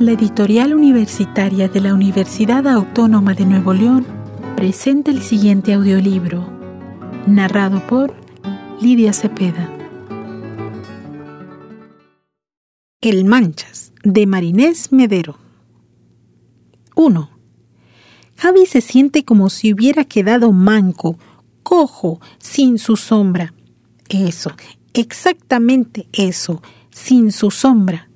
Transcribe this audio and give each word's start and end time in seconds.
La 0.00 0.12
editorial 0.12 0.72
universitaria 0.72 1.68
de 1.68 1.78
la 1.82 1.92
Universidad 1.92 2.66
Autónoma 2.66 3.34
de 3.34 3.44
Nuevo 3.44 3.74
León 3.74 4.06
presenta 4.56 5.10
el 5.10 5.20
siguiente 5.20 5.74
audiolibro, 5.74 6.48
narrado 7.26 7.86
por 7.86 8.16
Lidia 8.80 9.12
Cepeda. 9.12 9.70
El 13.02 13.26
Manchas, 13.26 13.92
de 14.02 14.26
Marinés 14.26 14.90
Medero. 14.90 15.36
1. 16.96 17.30
Javi 18.38 18.64
se 18.64 18.80
siente 18.80 19.26
como 19.26 19.50
si 19.50 19.74
hubiera 19.74 20.06
quedado 20.06 20.50
manco, 20.50 21.18
cojo, 21.62 22.22
sin 22.38 22.78
su 22.78 22.96
sombra. 22.96 23.52
Eso, 24.08 24.50
exactamente 24.94 26.08
eso, 26.14 26.62
sin 26.88 27.32
su 27.32 27.50
sombra. 27.50 28.06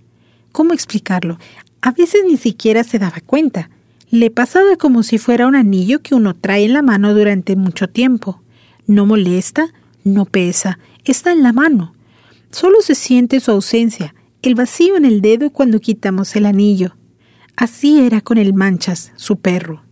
¿Cómo 0.55 0.73
explicarlo? 0.73 1.37
A 1.85 1.91
veces 1.91 2.23
ni 2.27 2.39
siquiera 2.39 2.83
se 2.83 2.99
daba 2.99 3.21
cuenta. 3.21 3.69
Le 4.09 4.31
pasaba 4.31 4.77
como 4.77 5.03
si 5.03 5.19
fuera 5.19 5.47
un 5.47 5.55
anillo 5.55 6.01
que 6.01 6.15
uno 6.15 6.35
trae 6.35 6.65
en 6.65 6.73
la 6.73 6.81
mano 6.81 7.13
durante 7.13 7.57
mucho 7.57 7.91
tiempo. 7.91 8.41
No 8.87 9.05
molesta, 9.05 9.67
no 10.03 10.25
pesa, 10.25 10.79
está 11.05 11.31
en 11.31 11.43
la 11.43 11.53
mano. 11.53 11.95
Solo 12.51 12.81
se 12.81 12.95
siente 12.95 13.39
su 13.39 13.51
ausencia, 13.51 14.15
el 14.41 14.55
vacío 14.55 14.97
en 14.97 15.05
el 15.05 15.21
dedo 15.21 15.51
cuando 15.51 15.79
quitamos 15.79 16.35
el 16.37 16.47
anillo. 16.47 16.97
Así 17.55 18.01
era 18.01 18.23
con 18.23 18.39
el 18.39 18.55
Manchas, 18.55 19.13
su 19.17 19.41
perro. 19.41 19.83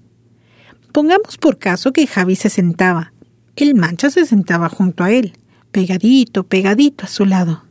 Pongamos 0.93 1.37
por 1.37 1.59
caso 1.59 1.93
que 1.93 2.07
Javi 2.07 2.37
se 2.37 2.49
sentaba. 2.49 3.13
El 3.55 3.75
Manchas 3.75 4.15
se 4.15 4.25
sentaba 4.25 4.71
junto 4.71 5.05
a 5.05 5.13
él, 5.13 5.35
pegadito, 5.73 6.45
pegadito 6.45 7.05
a 7.05 7.09
su 7.09 7.27
lado. 7.27 7.65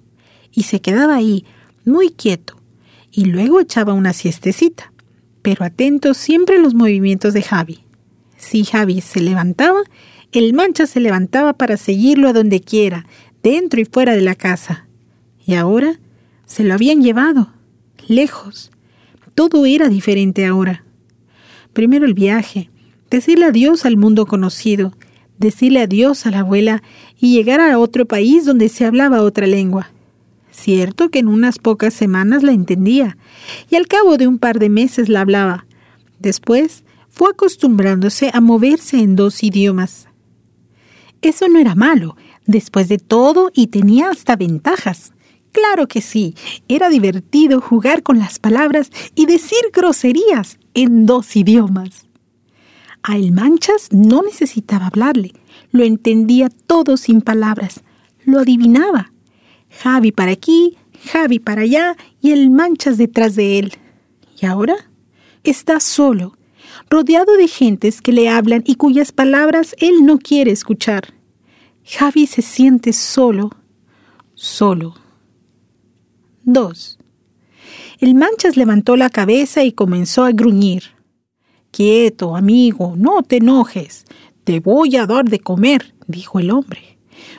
Y 0.51 0.63
se 0.63 0.79
quedaba 0.79 1.15
ahí, 1.15 1.43
muy 1.85 2.11
quieto, 2.11 2.60
y 3.11 3.25
luego 3.25 3.59
echaba 3.59 3.93
una 3.93 4.13
siestecita, 4.13 4.91
pero 5.41 5.65
atento 5.65 6.13
siempre 6.13 6.57
a 6.57 6.59
los 6.59 6.73
movimientos 6.73 7.33
de 7.33 7.41
Javi. 7.41 7.79
Si 8.37 8.63
Javi 8.63 9.01
se 9.01 9.21
levantaba, 9.21 9.81
el 10.31 10.53
mancha 10.53 10.87
se 10.87 10.99
levantaba 10.99 11.53
para 11.53 11.77
seguirlo 11.77 12.29
a 12.29 12.33
donde 12.33 12.61
quiera, 12.61 13.05
dentro 13.43 13.81
y 13.81 13.85
fuera 13.85 14.15
de 14.15 14.21
la 14.21 14.35
casa. 14.35 14.87
Y 15.45 15.55
ahora 15.55 15.99
se 16.45 16.63
lo 16.63 16.73
habían 16.73 17.01
llevado, 17.01 17.51
lejos. 18.07 18.71
Todo 19.35 19.65
era 19.65 19.89
diferente 19.89 20.45
ahora. 20.45 20.83
Primero 21.73 22.05
el 22.05 22.13
viaje, 22.13 22.69
decirle 23.09 23.45
adiós 23.45 23.85
al 23.85 23.97
mundo 23.97 24.25
conocido, 24.25 24.93
decirle 25.37 25.81
adiós 25.81 26.25
a 26.25 26.31
la 26.31 26.39
abuela 26.39 26.83
y 27.19 27.35
llegar 27.35 27.59
a 27.59 27.79
otro 27.79 28.05
país 28.05 28.45
donde 28.45 28.69
se 28.69 28.85
hablaba 28.85 29.21
otra 29.21 29.47
lengua. 29.47 29.91
Cierto 30.51 31.09
que 31.09 31.19
en 31.19 31.27
unas 31.27 31.57
pocas 31.57 31.93
semanas 31.93 32.43
la 32.43 32.51
entendía, 32.51 33.17
y 33.69 33.75
al 33.75 33.87
cabo 33.87 34.17
de 34.17 34.27
un 34.27 34.37
par 34.37 34.59
de 34.59 34.69
meses 34.69 35.09
la 35.09 35.21
hablaba. 35.21 35.65
Después 36.19 36.83
fue 37.09 37.31
acostumbrándose 37.31 38.29
a 38.33 38.41
moverse 38.41 38.99
en 38.99 39.15
dos 39.15 39.43
idiomas. 39.43 40.07
Eso 41.21 41.47
no 41.47 41.59
era 41.59 41.75
malo, 41.75 42.15
después 42.45 42.89
de 42.89 42.97
todo, 42.97 43.51
y 43.53 43.67
tenía 43.67 44.09
hasta 44.09 44.35
ventajas. 44.35 45.13
Claro 45.51 45.87
que 45.87 46.01
sí, 46.01 46.35
era 46.67 46.89
divertido 46.89 47.59
jugar 47.59 48.03
con 48.03 48.19
las 48.19 48.39
palabras 48.39 48.89
y 49.15 49.25
decir 49.25 49.59
groserías 49.73 50.57
en 50.73 51.05
dos 51.05 51.35
idiomas. 51.35 52.05
A 53.03 53.17
Manchas 53.17 53.89
no 53.91 54.21
necesitaba 54.21 54.87
hablarle, 54.87 55.33
lo 55.71 55.83
entendía 55.83 56.49
todo 56.49 56.97
sin 56.97 57.21
palabras, 57.21 57.81
lo 58.25 58.39
adivinaba. 58.39 59.11
Javi 59.71 60.11
para 60.11 60.31
aquí, 60.31 60.77
Javi 61.11 61.39
para 61.39 61.63
allá 61.63 61.97
y 62.21 62.31
el 62.31 62.49
Manchas 62.49 62.97
detrás 62.97 63.35
de 63.35 63.59
él. 63.59 63.73
¿Y 64.39 64.45
ahora? 64.45 64.75
Está 65.43 65.79
solo, 65.79 66.37
rodeado 66.89 67.35
de 67.37 67.47
gentes 67.47 68.01
que 68.01 68.11
le 68.11 68.29
hablan 68.29 68.63
y 68.65 68.75
cuyas 68.75 69.11
palabras 69.11 69.75
él 69.79 70.05
no 70.05 70.19
quiere 70.19 70.51
escuchar. 70.51 71.13
Javi 71.83 72.27
se 72.27 72.41
siente 72.41 72.93
solo, 72.93 73.49
solo. 74.35 74.95
2. 76.43 76.99
El 77.99 78.15
Manchas 78.15 78.57
levantó 78.57 78.95
la 78.95 79.09
cabeza 79.09 79.63
y 79.63 79.71
comenzó 79.71 80.23
a 80.23 80.31
gruñir. 80.31 80.83
Quieto, 81.71 82.35
amigo, 82.35 82.95
no 82.97 83.23
te 83.23 83.37
enojes. 83.37 84.05
Te 84.43 84.59
voy 84.59 84.97
a 84.97 85.05
dar 85.05 85.25
de 85.25 85.39
comer, 85.39 85.93
dijo 86.07 86.39
el 86.39 86.51
hombre. 86.51 86.90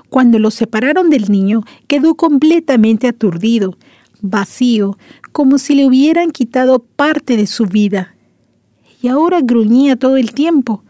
Cuando 0.09 0.39
lo 0.39 0.51
separaron 0.51 1.11
del 1.11 1.31
niño, 1.31 1.63
quedó 1.87 2.15
completamente 2.15 3.09
aturdido, 3.09 3.77
vacío, 4.21 4.99
como 5.33 5.59
si 5.59 5.75
le 5.75 5.87
hubieran 5.87 6.31
quitado 6.31 6.81
parte 6.81 7.37
de 7.37 7.47
su 7.47 7.67
vida. 7.67 8.15
Y 9.03 9.09
ahora 9.09 9.41
gruñía 9.43 9.97
todo 9.97 10.17
el 10.17 10.33
tiempo. 10.33 10.85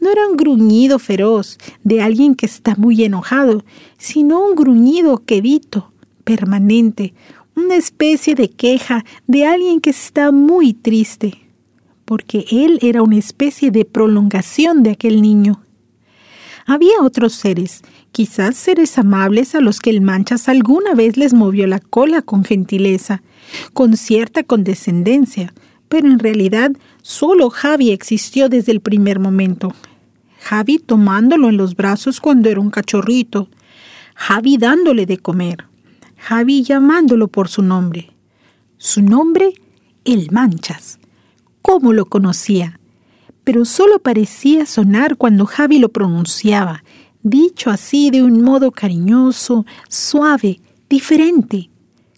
No 0.00 0.10
era 0.10 0.28
un 0.28 0.36
gruñido 0.36 0.98
feroz 0.98 1.58
de 1.82 2.02
alguien 2.02 2.34
que 2.34 2.46
está 2.46 2.76
muy 2.76 3.02
enojado, 3.02 3.64
sino 3.96 4.44
un 4.44 4.54
gruñido 4.54 5.24
quedito, 5.24 5.92
permanente, 6.24 7.14
una 7.56 7.74
especie 7.74 8.34
de 8.34 8.50
queja 8.50 9.04
de 9.26 9.44
alguien 9.46 9.80
que 9.80 9.90
está 9.90 10.30
muy 10.30 10.74
triste, 10.74 11.38
porque 12.04 12.44
él 12.50 12.78
era 12.82 13.02
una 13.02 13.16
especie 13.16 13.70
de 13.70 13.84
prolongación 13.84 14.82
de 14.82 14.90
aquel 14.90 15.20
niño. 15.20 15.62
Había 16.66 17.02
otros 17.02 17.32
seres, 17.32 17.82
quizás 18.18 18.56
seres 18.56 18.98
amables 18.98 19.54
a 19.54 19.60
los 19.60 19.78
que 19.78 19.90
el 19.90 20.00
Manchas 20.00 20.48
alguna 20.48 20.92
vez 20.96 21.16
les 21.16 21.34
movió 21.34 21.68
la 21.68 21.78
cola 21.78 22.20
con 22.20 22.42
gentileza, 22.42 23.22
con 23.72 23.96
cierta 23.96 24.42
condescendencia, 24.42 25.54
pero 25.88 26.08
en 26.08 26.18
realidad 26.18 26.72
solo 27.00 27.48
Javi 27.48 27.92
existió 27.92 28.48
desde 28.48 28.72
el 28.72 28.80
primer 28.80 29.20
momento. 29.20 29.72
Javi 30.40 30.80
tomándolo 30.80 31.48
en 31.48 31.58
los 31.58 31.76
brazos 31.76 32.18
cuando 32.18 32.48
era 32.48 32.58
un 32.58 32.70
cachorrito, 32.70 33.50
Javi 34.16 34.56
dándole 34.56 35.06
de 35.06 35.18
comer, 35.18 35.66
Javi 36.16 36.64
llamándolo 36.64 37.28
por 37.28 37.46
su 37.46 37.62
nombre. 37.62 38.10
Su 38.78 39.00
nombre, 39.00 39.52
el 40.04 40.32
Manchas. 40.32 40.98
¿Cómo 41.62 41.92
lo 41.92 42.06
conocía? 42.06 42.80
pero 43.48 43.64
solo 43.64 43.98
parecía 43.98 44.66
sonar 44.66 45.16
cuando 45.16 45.46
Javi 45.46 45.78
lo 45.78 45.88
pronunciaba, 45.88 46.84
dicho 47.22 47.70
así 47.70 48.10
de 48.10 48.22
un 48.22 48.42
modo 48.42 48.70
cariñoso, 48.70 49.66
suave, 49.88 50.60
diferente. 50.88 51.70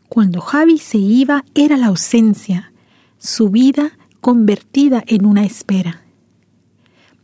Cuando 0.08 0.40
Javi 0.40 0.78
se 0.78 0.98
iba 0.98 1.44
era 1.54 1.76
la 1.76 1.86
ausencia, 1.86 2.72
su 3.18 3.48
vida 3.50 3.98
convertida 4.20 5.02
en 5.06 5.24
una 5.24 5.44
espera. 5.44 6.02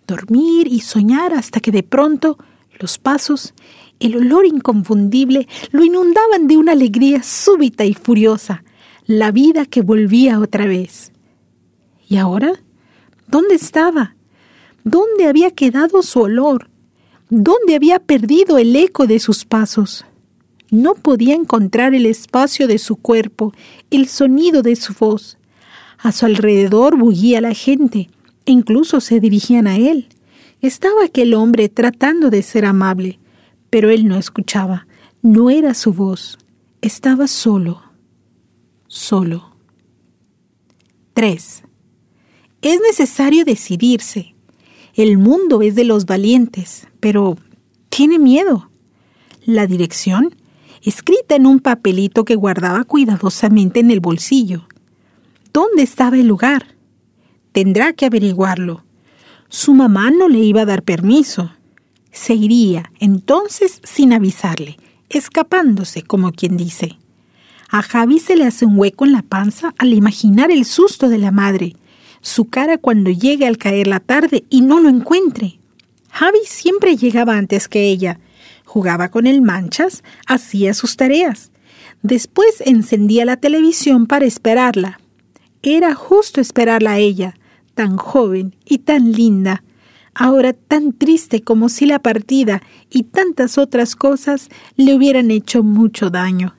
Dormir 0.06 0.68
y 0.68 0.80
soñar 0.80 1.34
hasta 1.34 1.60
que 1.60 1.72
de 1.72 1.82
pronto 1.82 2.38
los 2.78 2.98
pasos, 2.98 3.54
el 3.98 4.16
olor 4.16 4.46
inconfundible, 4.46 5.48
lo 5.72 5.84
inundaban 5.84 6.46
de 6.46 6.56
una 6.56 6.72
alegría 6.72 7.22
súbita 7.22 7.84
y 7.84 7.94
furiosa, 7.94 8.62
la 9.06 9.30
vida 9.30 9.66
que 9.66 9.82
volvía 9.82 10.38
otra 10.38 10.66
vez. 10.66 11.12
¿Y 12.08 12.16
ahora? 12.16 12.52
¿Dónde 13.26 13.54
estaba? 13.54 14.14
¿Dónde 14.84 15.26
había 15.26 15.50
quedado 15.50 16.02
su 16.02 16.20
olor? 16.20 16.70
¿Dónde 17.28 17.74
había 17.74 17.98
perdido 17.98 18.56
el 18.56 18.76
eco 18.76 19.08
de 19.08 19.18
sus 19.18 19.44
pasos? 19.44 20.04
No 20.70 20.94
podía 20.94 21.34
encontrar 21.34 21.92
el 21.92 22.06
espacio 22.06 22.68
de 22.68 22.78
su 22.78 22.94
cuerpo, 22.94 23.52
el 23.90 24.06
sonido 24.06 24.62
de 24.62 24.76
su 24.76 24.94
voz. 24.94 25.36
A 25.98 26.12
su 26.12 26.24
alrededor 26.24 26.96
bullía 26.96 27.40
la 27.40 27.52
gente, 27.52 28.10
e 28.44 28.52
incluso 28.52 29.00
se 29.00 29.18
dirigían 29.18 29.66
a 29.66 29.76
él. 29.76 30.08
Estaba 30.60 31.04
aquel 31.04 31.34
hombre 31.34 31.68
tratando 31.68 32.30
de 32.30 32.42
ser 32.42 32.64
amable, 32.64 33.18
pero 33.70 33.90
él 33.90 34.06
no 34.06 34.16
escuchaba, 34.16 34.86
no 35.20 35.50
era 35.50 35.74
su 35.74 35.92
voz, 35.92 36.38
estaba 36.80 37.26
solo, 37.26 37.82
solo. 38.86 39.56
3. 41.14 41.64
Es 42.62 42.80
necesario 42.80 43.44
decidirse. 43.44 44.35
El 44.96 45.18
mundo 45.18 45.60
es 45.60 45.74
de 45.74 45.84
los 45.84 46.06
valientes, 46.06 46.88
pero 47.00 47.36
tiene 47.90 48.18
miedo. 48.18 48.70
La 49.44 49.66
dirección, 49.66 50.34
escrita 50.80 51.36
en 51.36 51.44
un 51.44 51.60
papelito 51.60 52.24
que 52.24 52.34
guardaba 52.34 52.82
cuidadosamente 52.84 53.80
en 53.80 53.90
el 53.90 54.00
bolsillo. 54.00 54.66
¿Dónde 55.52 55.82
estaba 55.82 56.16
el 56.16 56.26
lugar? 56.26 56.76
Tendrá 57.52 57.92
que 57.92 58.06
averiguarlo. 58.06 58.84
Su 59.50 59.74
mamá 59.74 60.10
no 60.10 60.30
le 60.30 60.38
iba 60.38 60.62
a 60.62 60.66
dar 60.66 60.82
permiso. 60.82 61.52
Se 62.10 62.32
iría 62.32 62.90
entonces 62.98 63.82
sin 63.84 64.14
avisarle, 64.14 64.78
escapándose, 65.10 66.04
como 66.04 66.32
quien 66.32 66.56
dice. 66.56 66.96
A 67.68 67.82
Javi 67.82 68.18
se 68.18 68.34
le 68.34 68.46
hace 68.46 68.64
un 68.64 68.78
hueco 68.78 69.04
en 69.04 69.12
la 69.12 69.20
panza 69.20 69.74
al 69.76 69.92
imaginar 69.92 70.50
el 70.50 70.64
susto 70.64 71.10
de 71.10 71.18
la 71.18 71.32
madre 71.32 71.76
su 72.26 72.46
cara 72.46 72.76
cuando 72.76 73.12
llegue 73.12 73.46
al 73.46 73.56
caer 73.56 73.86
la 73.86 74.00
tarde 74.00 74.44
y 74.50 74.60
no 74.60 74.80
lo 74.80 74.88
encuentre. 74.88 75.60
Javi 76.10 76.40
siempre 76.44 76.96
llegaba 76.96 77.36
antes 77.36 77.68
que 77.68 77.88
ella. 77.88 78.18
Jugaba 78.64 79.12
con 79.12 79.28
el 79.28 79.42
manchas, 79.42 80.02
hacía 80.26 80.74
sus 80.74 80.96
tareas. 80.96 81.52
Después 82.02 82.60
encendía 82.66 83.24
la 83.24 83.36
televisión 83.36 84.08
para 84.08 84.24
esperarla. 84.24 84.98
Era 85.62 85.94
justo 85.94 86.40
esperarla 86.40 86.94
a 86.94 86.98
ella, 86.98 87.38
tan 87.74 87.96
joven 87.96 88.56
y 88.64 88.78
tan 88.78 89.12
linda, 89.12 89.62
ahora 90.12 90.52
tan 90.52 90.94
triste 90.94 91.42
como 91.42 91.68
si 91.68 91.86
la 91.86 92.00
partida 92.00 92.60
y 92.90 93.04
tantas 93.04 93.56
otras 93.56 93.94
cosas 93.94 94.48
le 94.74 94.94
hubieran 94.94 95.30
hecho 95.30 95.62
mucho 95.62 96.10
daño. 96.10 96.56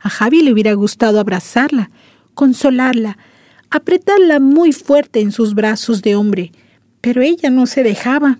A 0.00 0.08
Javi 0.08 0.42
le 0.42 0.54
hubiera 0.54 0.72
gustado 0.72 1.20
abrazarla, 1.20 1.90
consolarla, 2.32 3.18
apretarla 3.74 4.38
muy 4.38 4.70
fuerte 4.72 5.20
en 5.20 5.32
sus 5.32 5.54
brazos 5.54 6.00
de 6.00 6.14
hombre, 6.14 6.52
pero 7.00 7.22
ella 7.22 7.50
no 7.50 7.66
se 7.66 7.82
dejaba. 7.82 8.38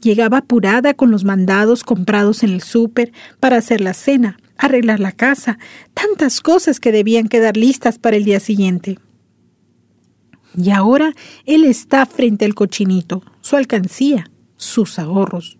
Llegaba 0.00 0.38
apurada 0.38 0.94
con 0.94 1.10
los 1.10 1.24
mandados 1.24 1.82
comprados 1.82 2.44
en 2.44 2.50
el 2.50 2.62
súper 2.62 3.12
para 3.40 3.56
hacer 3.56 3.80
la 3.80 3.94
cena, 3.94 4.38
arreglar 4.56 5.00
la 5.00 5.10
casa, 5.10 5.58
tantas 5.92 6.40
cosas 6.40 6.78
que 6.78 6.92
debían 6.92 7.26
quedar 7.26 7.56
listas 7.56 7.98
para 7.98 8.16
el 8.16 8.24
día 8.24 8.38
siguiente. 8.38 9.00
Y 10.56 10.70
ahora 10.70 11.14
él 11.44 11.64
está 11.64 12.06
frente 12.06 12.44
al 12.44 12.54
cochinito, 12.54 13.24
su 13.40 13.56
alcancía, 13.56 14.30
sus 14.56 15.00
ahorros, 15.00 15.58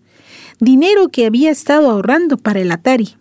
dinero 0.61 1.09
que 1.09 1.27
había 1.27 1.51
estado 1.51 1.91
ahorrando 1.91 2.37
para 2.37 2.61
el 2.61 2.71
Atari. 2.71 3.17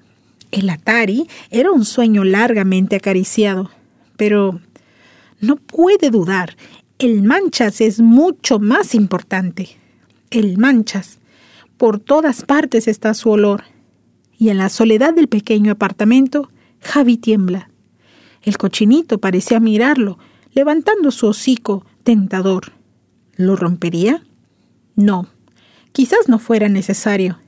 El 0.51 0.69
Atari 0.69 1.27
era 1.49 1.71
un 1.71 1.83
sueño 1.83 2.25
largamente 2.25 2.97
acariciado, 2.97 3.71
pero 4.17 4.61
no 5.41 5.55
puede 5.57 6.09
dudar, 6.09 6.55
el 6.99 7.23
Manchas 7.23 7.81
es 7.81 7.99
mucho 7.99 8.59
más 8.59 8.93
importante. 8.93 9.69
El 10.29 10.57
Manchas. 10.57 11.17
Por 11.77 11.99
todas 11.99 12.43
partes 12.43 12.88
está 12.88 13.15
su 13.15 13.31
olor. 13.31 13.63
Y 14.38 14.49
en 14.49 14.59
la 14.59 14.69
soledad 14.69 15.13
del 15.13 15.27
pequeño 15.27 15.71
apartamento, 15.71 16.49
Javi 16.79 17.17
tiembla. 17.17 17.71
El 18.43 18.57
cochinito 18.57 19.17
parecía 19.17 19.59
mirarlo, 19.59 20.19
levantando 20.53 21.09
su 21.11 21.27
hocico 21.27 21.85
tentador. 22.03 22.73
¿Lo 23.35 23.55
rompería? 23.55 24.23
No, 24.95 25.27
quizás 25.91 26.27
no 26.27 26.38
fuera 26.38 26.69
necesario. 26.69 27.39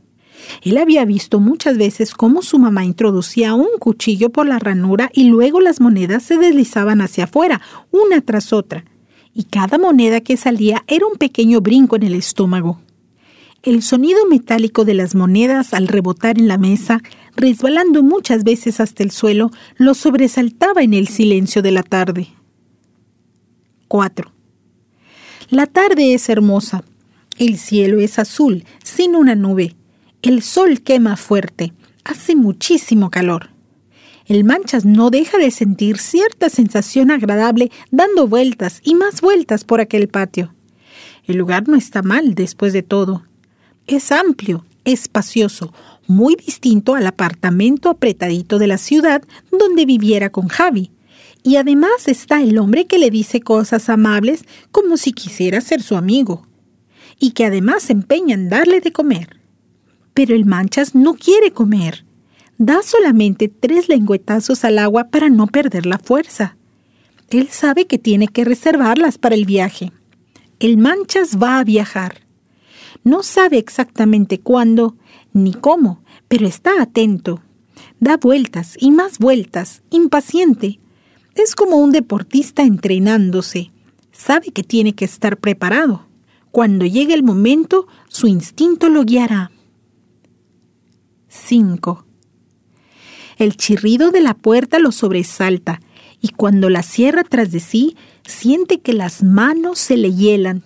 Él 0.61 0.77
había 0.77 1.05
visto 1.05 1.39
muchas 1.39 1.77
veces 1.77 2.13
cómo 2.13 2.41
su 2.41 2.59
mamá 2.59 2.85
introducía 2.85 3.53
un 3.53 3.77
cuchillo 3.79 4.29
por 4.29 4.47
la 4.47 4.59
ranura 4.59 5.09
y 5.13 5.25
luego 5.25 5.61
las 5.61 5.81
monedas 5.81 6.23
se 6.23 6.37
deslizaban 6.37 7.01
hacia 7.01 7.25
afuera, 7.25 7.61
una 7.91 8.21
tras 8.21 8.53
otra, 8.53 8.85
y 9.33 9.45
cada 9.45 9.77
moneda 9.77 10.21
que 10.21 10.37
salía 10.37 10.83
era 10.87 11.05
un 11.05 11.17
pequeño 11.17 11.61
brinco 11.61 11.95
en 11.95 12.03
el 12.03 12.15
estómago. 12.15 12.79
El 13.63 13.81
sonido 13.81 14.25
metálico 14.29 14.83
de 14.83 14.93
las 14.93 15.15
monedas 15.15 15.73
al 15.73 15.87
rebotar 15.87 16.37
en 16.37 16.49
la 16.49 16.57
mesa, 16.57 17.01
resbalando 17.35 18.03
muchas 18.03 18.43
veces 18.43 18.81
hasta 18.81 19.03
el 19.03 19.11
suelo, 19.11 19.51
lo 19.77 19.93
sobresaltaba 19.93 20.83
en 20.83 20.93
el 20.93 21.07
silencio 21.07 21.61
de 21.61 21.71
la 21.71 21.83
tarde. 21.83 22.27
4. 23.87 24.31
La 25.49 25.67
tarde 25.67 26.13
es 26.13 26.27
hermosa. 26.29 26.83
El 27.37 27.57
cielo 27.57 27.99
es 27.99 28.19
azul, 28.19 28.65
sin 28.83 29.15
una 29.15 29.35
nube. 29.35 29.75
El 30.23 30.41
sol 30.41 30.79
quema 30.79 31.17
fuerte. 31.17 31.73
Hace 32.05 32.37
muchísimo 32.37 33.09
calor. 33.09 33.49
El 34.25 34.45
Manchas 34.45 34.85
no 34.85 35.09
deja 35.09 35.37
de 35.37 35.51
sentir 35.51 35.97
cierta 35.97 36.47
sensación 36.47 37.11
agradable 37.11 37.71
dando 37.91 38.29
vueltas 38.29 38.79
y 38.85 38.95
más 38.95 39.19
vueltas 39.19 39.65
por 39.65 39.81
aquel 39.81 40.07
patio. 40.07 40.55
El 41.25 41.35
lugar 41.35 41.67
no 41.67 41.75
está 41.75 42.03
mal 42.03 42.35
después 42.35 42.71
de 42.71 42.83
todo. 42.83 43.25
Es 43.85 44.13
amplio, 44.13 44.65
espacioso, 44.85 45.73
muy 46.07 46.37
distinto 46.37 46.95
al 46.95 47.05
apartamento 47.05 47.89
apretadito 47.89 48.59
de 48.59 48.67
la 48.67 48.77
ciudad 48.77 49.23
donde 49.51 49.85
viviera 49.85 50.29
con 50.29 50.47
Javi, 50.47 50.89
y 51.43 51.57
además 51.57 52.07
está 52.07 52.41
el 52.41 52.57
hombre 52.59 52.87
que 52.87 52.97
le 52.97 53.09
dice 53.09 53.41
cosas 53.41 53.89
amables 53.89 54.45
como 54.71 54.95
si 54.95 55.11
quisiera 55.11 55.59
ser 55.59 55.81
su 55.81 55.97
amigo. 55.97 56.47
Y 57.19 57.31
que 57.31 57.43
además 57.43 57.83
se 57.83 57.91
empeña 57.91 58.35
en 58.35 58.47
darle 58.47 58.79
de 58.79 58.93
comer. 58.93 59.42
Pero 60.13 60.35
el 60.35 60.45
Manchas 60.45 60.95
no 60.95 61.15
quiere 61.15 61.51
comer. 61.51 62.05
Da 62.57 62.81
solamente 62.83 63.47
tres 63.47 63.89
lengüetazos 63.89 64.63
al 64.63 64.79
agua 64.79 65.05
para 65.05 65.29
no 65.29 65.47
perder 65.47 65.85
la 65.85 65.97
fuerza. 65.97 66.55
Él 67.29 67.49
sabe 67.49 67.87
que 67.87 67.97
tiene 67.97 68.27
que 68.27 68.45
reservarlas 68.45 69.17
para 69.17 69.35
el 69.35 69.45
viaje. 69.45 69.91
El 70.59 70.77
Manchas 70.77 71.37
va 71.41 71.59
a 71.59 71.63
viajar. 71.63 72.21
No 73.03 73.23
sabe 73.23 73.57
exactamente 73.57 74.39
cuándo 74.39 74.95
ni 75.33 75.53
cómo, 75.53 76.03
pero 76.27 76.47
está 76.47 76.81
atento. 76.81 77.41
Da 77.99 78.17
vueltas 78.17 78.77
y 78.79 78.91
más 78.91 79.17
vueltas, 79.17 79.81
impaciente, 79.89 80.79
es 81.35 81.55
como 81.55 81.77
un 81.77 81.91
deportista 81.91 82.61
entrenándose. 82.61 83.71
Sabe 84.11 84.51
que 84.51 84.63
tiene 84.63 84.93
que 84.93 85.05
estar 85.05 85.37
preparado. 85.37 86.05
Cuando 86.51 86.85
llegue 86.85 87.15
el 87.15 87.23
momento, 87.23 87.87
su 88.07 88.27
instinto 88.27 88.89
lo 88.89 89.03
guiará. 89.03 89.49
5. 91.33 92.05
El 93.37 93.57
chirrido 93.57 94.11
de 94.11 94.21
la 94.21 94.35
puerta 94.35 94.79
lo 94.79 94.91
sobresalta 94.91 95.81
y 96.21 96.29
cuando 96.29 96.69
la 96.69 96.83
cierra 96.83 97.23
tras 97.23 97.51
de 97.51 97.59
sí, 97.59 97.97
siente 98.25 98.79
que 98.79 98.93
las 98.93 99.23
manos 99.23 99.79
se 99.79 99.97
le 99.97 100.13
hielan. 100.13 100.63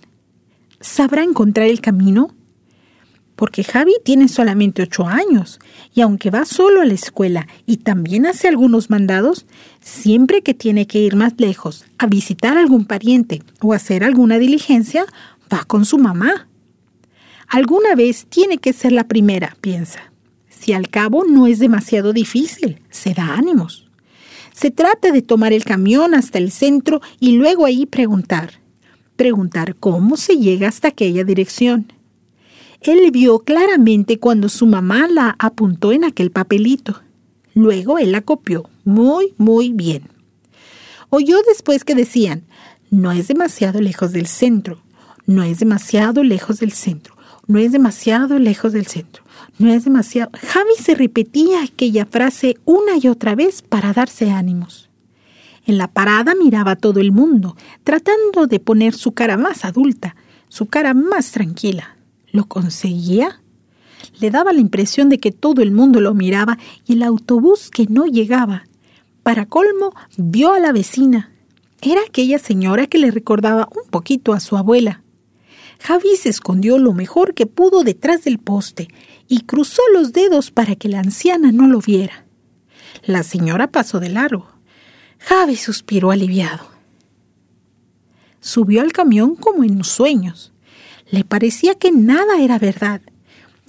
¿Sabrá 0.80 1.22
encontrar 1.22 1.68
el 1.68 1.80
camino? 1.80 2.34
porque 3.38 3.62
Javi 3.62 3.92
tiene 4.04 4.26
solamente 4.26 4.82
ocho 4.82 5.06
años 5.06 5.60
y 5.94 6.00
aunque 6.00 6.28
va 6.28 6.44
solo 6.44 6.80
a 6.80 6.84
la 6.84 6.94
escuela 6.94 7.46
y 7.66 7.76
también 7.76 8.26
hace 8.26 8.48
algunos 8.48 8.90
mandados, 8.90 9.46
siempre 9.80 10.42
que 10.42 10.54
tiene 10.54 10.88
que 10.88 10.98
ir 10.98 11.14
más 11.14 11.34
lejos 11.38 11.84
a 11.98 12.08
visitar 12.08 12.56
a 12.56 12.60
algún 12.60 12.84
pariente 12.84 13.44
o 13.60 13.74
hacer 13.74 14.02
alguna 14.02 14.40
diligencia, 14.40 15.06
va 15.52 15.62
con 15.66 15.84
su 15.84 15.98
mamá. 15.98 16.48
Alguna 17.46 17.94
vez 17.94 18.26
tiene 18.28 18.58
que 18.58 18.72
ser 18.72 18.90
la 18.90 19.06
primera, 19.06 19.56
piensa. 19.60 20.07
Al 20.72 20.88
cabo 20.88 21.24
no 21.24 21.46
es 21.46 21.58
demasiado 21.58 22.12
difícil, 22.12 22.80
se 22.90 23.14
da 23.14 23.34
ánimos. 23.34 23.88
Se 24.52 24.70
trata 24.70 25.12
de 25.12 25.22
tomar 25.22 25.52
el 25.52 25.64
camión 25.64 26.14
hasta 26.14 26.38
el 26.38 26.50
centro 26.50 27.00
y 27.20 27.32
luego 27.32 27.64
ahí 27.64 27.86
preguntar. 27.86 28.60
Preguntar 29.16 29.76
cómo 29.76 30.16
se 30.16 30.36
llega 30.36 30.68
hasta 30.68 30.88
aquella 30.88 31.24
dirección 31.24 31.92
él 32.80 33.10
vio 33.10 33.40
claramente 33.40 34.18
cuando 34.18 34.48
su 34.48 34.66
mamá 34.66 35.08
la 35.08 35.34
apuntó 35.38 35.92
en 35.92 36.04
aquel 36.04 36.30
papelito. 36.30 37.00
Luego 37.54 37.98
él 37.98 38.12
la 38.12 38.20
copió 38.20 38.70
muy, 38.84 39.34
muy 39.36 39.72
bien. 39.72 40.04
Oyó 41.10 41.38
después 41.46 41.84
que 41.84 41.94
decían, 41.94 42.44
no 42.90 43.10
es 43.10 43.28
demasiado 43.28 43.80
lejos 43.80 44.12
del 44.12 44.26
centro, 44.26 44.80
no 45.26 45.42
es 45.42 45.58
demasiado 45.58 46.22
lejos 46.22 46.60
del 46.60 46.72
centro, 46.72 47.16
no 47.48 47.58
es 47.58 47.72
demasiado 47.72 48.38
lejos 48.38 48.72
del 48.72 48.86
centro, 48.86 49.24
no 49.58 49.72
es 49.72 49.84
demasiado... 49.84 50.30
Javi 50.34 50.74
se 50.80 50.94
repetía 50.94 51.64
aquella 51.64 52.06
frase 52.06 52.56
una 52.64 52.98
y 53.02 53.08
otra 53.08 53.34
vez 53.34 53.62
para 53.62 53.92
darse 53.92 54.30
ánimos. 54.30 54.88
En 55.66 55.78
la 55.78 55.88
parada 55.88 56.34
miraba 56.34 56.72
a 56.72 56.76
todo 56.76 57.00
el 57.00 57.10
mundo, 57.10 57.56
tratando 57.84 58.46
de 58.46 58.60
poner 58.60 58.94
su 58.94 59.12
cara 59.12 59.36
más 59.36 59.64
adulta, 59.64 60.14
su 60.48 60.66
cara 60.66 60.94
más 60.94 61.32
tranquila. 61.32 61.96
¿Lo 62.30 62.46
conseguía? 62.46 63.40
Le 64.20 64.30
daba 64.30 64.52
la 64.52 64.60
impresión 64.60 65.08
de 65.08 65.18
que 65.18 65.32
todo 65.32 65.62
el 65.62 65.72
mundo 65.72 66.00
lo 66.00 66.14
miraba 66.14 66.58
y 66.86 66.94
el 66.94 67.02
autobús 67.02 67.70
que 67.70 67.86
no 67.86 68.06
llegaba. 68.06 68.64
Para 69.22 69.46
colmo, 69.46 69.94
vio 70.16 70.52
a 70.52 70.58
la 70.58 70.72
vecina. 70.72 71.32
Era 71.80 72.00
aquella 72.06 72.38
señora 72.38 72.86
que 72.86 72.98
le 72.98 73.10
recordaba 73.10 73.68
un 73.70 73.90
poquito 73.90 74.32
a 74.32 74.40
su 74.40 74.56
abuela. 74.56 75.02
Javi 75.80 76.16
se 76.16 76.28
escondió 76.28 76.78
lo 76.78 76.92
mejor 76.92 77.34
que 77.34 77.46
pudo 77.46 77.84
detrás 77.84 78.24
del 78.24 78.38
poste 78.38 78.88
y 79.28 79.42
cruzó 79.42 79.82
los 79.92 80.12
dedos 80.12 80.50
para 80.50 80.74
que 80.76 80.88
la 80.88 81.00
anciana 81.00 81.52
no 81.52 81.66
lo 81.66 81.80
viera. 81.80 82.26
La 83.04 83.22
señora 83.22 83.70
pasó 83.70 84.00
de 84.00 84.08
largo. 84.08 84.48
Javi 85.18 85.56
suspiró 85.56 86.10
aliviado. 86.10 86.66
Subió 88.40 88.82
al 88.82 88.92
camión 88.92 89.36
como 89.36 89.64
en 89.64 89.82
sueños. 89.84 90.52
Le 91.10 91.24
parecía 91.24 91.74
que 91.74 91.90
nada 91.90 92.40
era 92.40 92.58
verdad, 92.58 93.00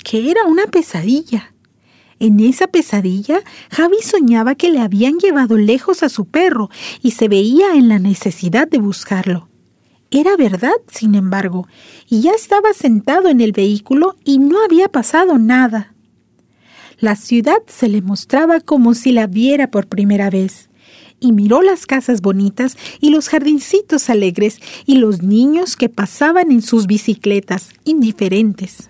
que 0.04 0.30
era 0.30 0.44
una 0.46 0.66
pesadilla. 0.68 1.54
En 2.20 2.39
esa 2.42 2.68
pesadilla, 2.68 3.42
Javi 3.72 4.01
soñaba 4.04 4.56
que 4.56 4.70
le 4.70 4.80
habían 4.80 5.20
llevado 5.20 5.58
lejos 5.58 6.04
a 6.04 6.10
su 6.10 6.25
perro 6.25 6.70
y 7.01 7.12
se 7.12 7.30
veía 7.30 7.75
en 7.75 7.88
la 7.88 7.98
necesidad 7.98 8.68
de 8.68 8.80
buscarlo. 8.80 9.49
Era 10.12 10.36
verdad, 10.36 10.74
sin 10.92 11.13
embargo, 11.16 11.68
y 12.10 12.22
ya 12.22 12.32
estaba 12.32 12.74
sentado 12.74 13.30
en 13.30 13.42
el 13.42 13.51
vehículo 13.51 14.16
y 14.24 14.39
no 14.39 14.63
había 14.63 14.88
pasado 14.89 15.38
nada. 15.38 15.94
La 17.00 17.16
ciudad 17.16 17.60
se 17.68 17.88
le 17.88 18.01
mostraba 18.01 18.60
como 18.60 18.94
si 18.94 19.12
la 19.12 19.28
viera 19.28 19.72
por 19.72 19.88
primera 19.88 20.30
vez 20.30 20.70
y 21.20 21.32
miró 21.32 21.62
las 21.62 21.86
casas 21.86 22.22
bonitas 22.22 22.78
y 23.00 23.10
los 23.10 23.30
jardincitos 23.30 24.10
alegres 24.10 24.60
y 24.86 24.98
los 24.98 25.22
niños 25.22 25.75
que 25.75 25.89
pasaban 25.89 26.51
en 26.51 26.62
sus 26.62 26.88
bicicletas, 26.88 27.70
indiferentes. 27.84 28.89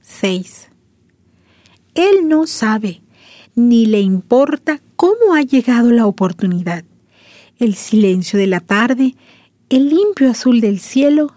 6. 0.00 0.68
Él 1.94 2.28
no 2.28 2.46
sabe, 2.46 3.02
ni 3.54 3.86
le 3.86 4.00
importa 4.00 4.80
cómo 4.96 5.34
ha 5.34 5.42
llegado 5.42 5.90
la 5.90 6.06
oportunidad. 6.06 6.84
El 7.58 7.74
silencio 7.74 8.38
de 8.38 8.48
la 8.48 8.60
tarde, 8.60 9.14
el 9.70 9.88
limpio 9.88 10.30
azul 10.30 10.60
del 10.60 10.78
cielo, 10.78 11.34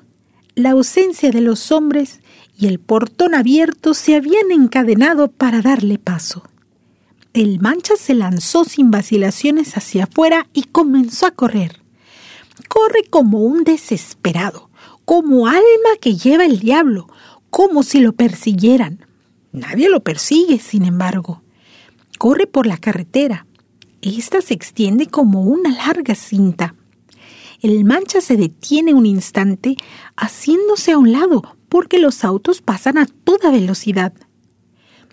la 0.56 0.72
ausencia 0.72 1.32
de 1.32 1.42
los 1.42 1.72
hombres 1.72 2.20
y 2.58 2.68
el 2.68 2.80
portón 2.80 3.36
abierto 3.36 3.94
se 3.94 4.16
habían 4.16 4.52
encadenado 4.52 5.30
para 5.30 5.62
darle 5.62 5.98
paso. 5.98 6.44
El 7.34 7.60
mancha 7.60 7.96
se 7.96 8.16
lanzó 8.16 8.66
sin 8.66 8.90
vacilaciones 8.90 9.78
hacia 9.78 10.06
afuera 10.06 10.48
y 10.54 10.64
comenzó 10.64 11.28
a 11.28 11.32
correr. 11.32 11.82
Corre 12.68 13.04
como 13.10 13.42
un 13.42 13.64
desesperado, 13.64 14.70
como 15.06 15.48
alma 15.48 15.62
que 16.02 16.16
lleva 16.16 16.46
el 16.46 16.60
diablo, 16.60 17.08
como 17.50 17.84
si 17.84 18.00
lo 18.00 18.14
persiguieran. 18.14 19.06
Nadie 19.52 19.90
lo 19.90 20.02
persigue, 20.02 20.60
sin 20.60 20.84
embargo. 20.84 21.44
Corre 22.18 22.48
por 22.48 22.66
la 22.66 22.78
carretera. 22.78 23.46
Esta 24.02 24.42
se 24.42 24.54
extiende 24.54 25.06
como 25.06 25.44
una 25.44 25.70
larga 25.70 26.16
cinta. 26.16 26.76
El 27.68 27.84
mancha 27.84 28.22
se 28.22 28.38
detiene 28.38 28.94
un 28.94 29.06
instante, 29.06 29.76
haciéndose 30.16 30.94
a 30.94 30.98
un 30.98 31.12
lado, 31.12 31.58
porque 31.68 32.00
los 32.00 32.24
autos 32.24 32.62
pasan 32.62 32.98
a 32.98 33.06
toda 33.06 33.52
velocidad. 33.52 34.14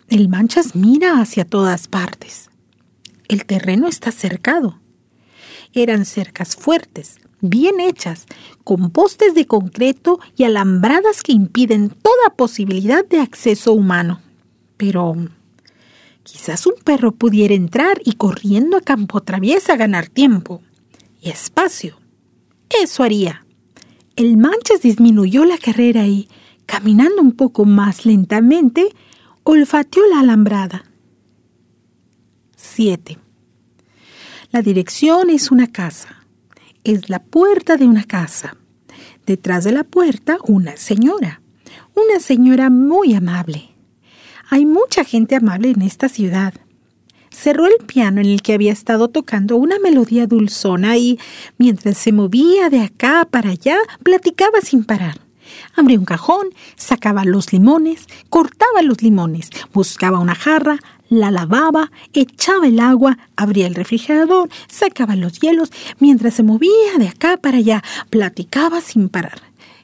El 0.06 0.28
manchas 0.28 0.76
mira 0.76 1.20
hacia 1.20 1.44
todas 1.44 1.88
partes. 1.88 2.50
El 3.26 3.44
terreno 3.44 3.88
está 3.88 4.12
cercado. 4.12 4.78
Eran 5.72 6.04
cercas 6.04 6.54
fuertes, 6.54 7.16
bien 7.40 7.80
hechas, 7.80 8.26
con 8.62 8.92
postes 8.92 9.34
de 9.34 9.48
concreto 9.48 10.20
y 10.36 10.44
alambradas 10.44 11.24
que 11.24 11.32
impiden 11.32 11.88
toda 11.88 12.36
posibilidad 12.36 13.04
de 13.04 13.18
acceso 13.18 13.72
humano. 13.72 14.20
Pero 14.76 15.16
quizás 16.22 16.68
un 16.68 16.74
perro 16.84 17.10
pudiera 17.10 17.52
entrar 17.52 18.00
y 18.04 18.12
corriendo 18.12 18.76
a 18.76 18.80
campo 18.80 19.22
traviesa 19.22 19.74
ganar 19.74 20.06
tiempo 20.06 20.62
y 21.20 21.30
espacio. 21.30 22.03
Eso 22.82 23.02
haría. 23.02 23.44
El 24.16 24.36
Manchas 24.36 24.82
disminuyó 24.82 25.44
la 25.44 25.58
carrera 25.58 26.06
y, 26.06 26.28
caminando 26.66 27.20
un 27.20 27.32
poco 27.32 27.64
más 27.64 28.06
lentamente, 28.06 28.94
olfateó 29.42 30.06
la 30.06 30.20
alambrada. 30.20 30.84
7. 32.56 33.18
La 34.50 34.62
dirección 34.62 35.30
es 35.30 35.50
una 35.50 35.66
casa. 35.66 36.24
Es 36.84 37.08
la 37.08 37.22
puerta 37.22 37.76
de 37.76 37.86
una 37.86 38.04
casa. 38.04 38.56
Detrás 39.26 39.64
de 39.64 39.72
la 39.72 39.84
puerta, 39.84 40.38
una 40.46 40.76
señora. 40.76 41.42
Una 41.94 42.20
señora 42.20 42.70
muy 42.70 43.14
amable. 43.14 43.70
Hay 44.50 44.66
mucha 44.66 45.04
gente 45.04 45.36
amable 45.36 45.70
en 45.70 45.82
esta 45.82 46.08
ciudad. 46.08 46.54
Cerró 47.34 47.66
el 47.66 47.84
piano 47.84 48.20
en 48.20 48.28
el 48.28 48.42
que 48.42 48.54
había 48.54 48.72
estado 48.72 49.08
tocando 49.08 49.56
una 49.56 49.78
melodía 49.80 50.26
dulzona 50.26 50.96
y, 50.96 51.18
mientras 51.58 51.98
se 51.98 52.12
movía 52.12 52.70
de 52.70 52.80
acá 52.80 53.26
para 53.28 53.50
allá, 53.50 53.76
platicaba 54.02 54.60
sin 54.60 54.84
parar. 54.84 55.20
Abrió 55.76 55.98
un 55.98 56.04
cajón, 56.04 56.48
sacaba 56.76 57.24
los 57.24 57.52
limones, 57.52 58.06
cortaba 58.30 58.82
los 58.82 59.02
limones, 59.02 59.50
buscaba 59.72 60.20
una 60.20 60.34
jarra, 60.34 60.78
la 61.08 61.30
lavaba, 61.30 61.90
echaba 62.12 62.68
el 62.68 62.78
agua, 62.78 63.18
abría 63.36 63.66
el 63.66 63.74
refrigerador, 63.74 64.48
sacaba 64.68 65.16
los 65.16 65.40
hielos, 65.40 65.70
mientras 65.98 66.34
se 66.34 66.44
movía 66.44 66.98
de 66.98 67.08
acá 67.08 67.36
para 67.36 67.58
allá, 67.58 67.82
platicaba 68.10 68.80
sin 68.80 69.08
parar. 69.08 69.42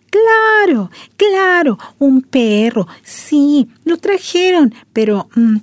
Claro, 0.08 0.90
claro, 1.16 1.78
un 1.98 2.22
perro. 2.22 2.86
Sí, 3.02 3.68
lo 3.84 3.96
trajeron, 3.96 4.74
pero 4.92 5.28
mm, 5.34 5.58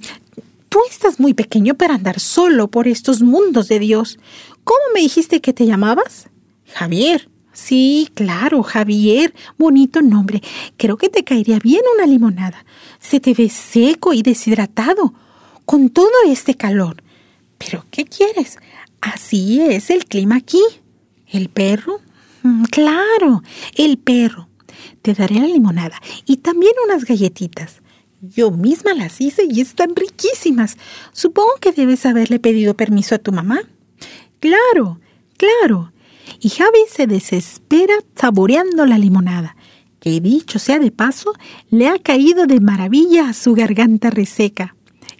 tú 0.77 0.83
estás 0.91 1.19
muy 1.19 1.33
pequeño 1.33 1.73
para 1.73 1.95
andar 1.95 2.19
solo 2.19 2.67
por 2.67 2.87
estos 2.87 3.23
mundos 3.23 3.67
de 3.67 3.79
Dios. 3.79 4.19
¿Cómo 4.63 4.79
me 4.93 4.99
dijiste 4.99 5.41
que 5.41 5.51
te 5.51 5.65
llamabas? 5.65 6.29
Javier. 6.71 7.31
Sí, 7.51 8.11
claro, 8.13 8.61
Javier. 8.61 9.33
Bonito 9.57 10.03
nombre. 10.03 10.39
Creo 10.77 10.97
que 10.97 11.09
te 11.09 11.23
caería 11.23 11.57
bien 11.57 11.81
una 11.95 12.05
limonada. 12.05 12.63
Se 12.99 13.19
te 13.19 13.33
ve 13.33 13.49
seco 13.49 14.13
y 14.13 14.21
deshidratado, 14.21 15.15
con 15.65 15.89
todo 15.89 16.11
este 16.27 16.53
calor. 16.53 17.01
Pero, 17.57 17.83
¿qué 17.89 18.05
quieres? 18.05 18.59
Así 19.01 19.59
es 19.59 19.89
el 19.89 20.05
clima 20.05 20.35
aquí. 20.35 20.61
¿El 21.25 21.49
perro? 21.49 22.01
Mm, 22.43 22.65
claro, 22.65 23.41
el 23.73 23.97
perro. 23.97 24.47
Te 25.01 25.15
daré 25.15 25.39
la 25.39 25.47
limonada 25.47 25.99
y 26.27 26.37
también 26.37 26.73
unas 26.85 27.03
galletitas. 27.03 27.81
Yo 28.21 28.49
misma 28.49 28.95
las 28.95 29.21
hice 29.21 29.43
y 29.47 29.61
están 29.61 29.95
riquísimas. 29.95 30.77
Supongo 31.11 31.51
que 31.61 31.71
debes 31.71 32.05
haberle 32.05 32.39
pedido 32.39 32.75
permiso 32.75 33.13
a 33.15 33.19
tu 33.19 33.31
mamá. 33.31 33.59
Claro, 34.39 34.99
claro. 35.37 35.91
Y 36.39 36.49
Javi 36.49 36.79
se 36.89 37.05
desespera 37.05 37.93
saboreando 38.15 38.85
la 38.85 38.97
limonada, 38.97 39.55
que 39.99 40.19
dicho 40.19 40.57
sea 40.57 40.79
de 40.79 40.91
paso, 40.91 41.33
le 41.69 41.87
ha 41.87 41.99
caído 41.99 42.47
de 42.47 42.59
maravilla 42.59 43.29
a 43.29 43.33
su 43.33 43.53
garganta 43.53 44.09
reseca. 44.09 44.75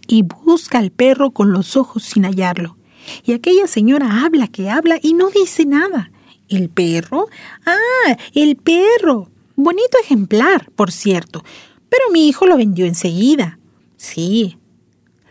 Y 0.08 0.24
busca 0.24 0.80
al 0.80 0.92
perro 0.92 1.32
con 1.32 1.51
los 1.51 1.75
ojos 1.75 2.04
sin 2.04 2.24
hallarlo. 2.24 2.77
Y 3.25 3.34
aquella 3.34 3.68
señora 3.68 4.24
habla 4.24 4.48
que 4.48 4.70
habla 4.70 5.00
y 5.01 5.13
no 5.13 5.30
dice 5.30 5.66
nada. 5.66 6.12
¿El 6.50 6.70
perro? 6.70 7.27
Ah, 7.66 8.18
el 8.34 8.56
perro. 8.56 9.30
Bonito 9.56 9.98
ejemplar, 10.01 10.72
por 10.72 10.92
cierto. 10.92 11.44
Pero 11.89 12.03
mi 12.12 12.27
hijo 12.27 12.46
lo 12.46 12.58
vendió 12.58 12.86
enseguida. 12.86 13.60
Sí. 13.96 14.58